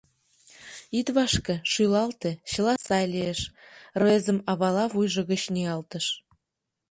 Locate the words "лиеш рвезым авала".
3.13-4.85